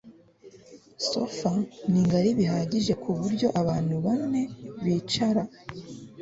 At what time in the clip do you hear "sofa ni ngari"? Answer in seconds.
1.09-2.29